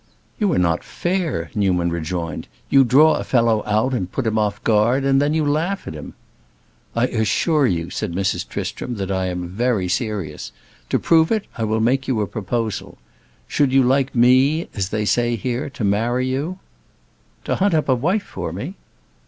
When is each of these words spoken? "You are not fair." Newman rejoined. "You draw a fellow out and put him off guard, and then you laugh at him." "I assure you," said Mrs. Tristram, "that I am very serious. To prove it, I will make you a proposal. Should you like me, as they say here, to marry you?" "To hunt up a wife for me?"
"You 0.39 0.51
are 0.53 0.57
not 0.57 0.83
fair." 0.83 1.51
Newman 1.53 1.91
rejoined. 1.91 2.47
"You 2.71 2.83
draw 2.83 3.17
a 3.17 3.23
fellow 3.23 3.61
out 3.67 3.93
and 3.93 4.11
put 4.11 4.25
him 4.25 4.35
off 4.35 4.59
guard, 4.63 5.05
and 5.05 5.21
then 5.21 5.35
you 5.35 5.45
laugh 5.45 5.87
at 5.87 5.93
him." 5.93 6.15
"I 6.95 7.05
assure 7.05 7.67
you," 7.67 7.91
said 7.91 8.11
Mrs. 8.13 8.49
Tristram, 8.49 8.95
"that 8.95 9.11
I 9.11 9.27
am 9.27 9.49
very 9.49 9.87
serious. 9.87 10.51
To 10.89 10.97
prove 10.97 11.31
it, 11.31 11.45
I 11.55 11.65
will 11.65 11.81
make 11.81 12.07
you 12.07 12.19
a 12.19 12.25
proposal. 12.25 12.97
Should 13.47 13.71
you 13.71 13.83
like 13.83 14.15
me, 14.15 14.69
as 14.73 14.89
they 14.89 15.05
say 15.05 15.35
here, 15.35 15.69
to 15.69 15.83
marry 15.83 16.27
you?" 16.27 16.57
"To 17.43 17.57
hunt 17.57 17.75
up 17.75 17.87
a 17.87 17.93
wife 17.93 18.23
for 18.25 18.51
me?" 18.51 18.73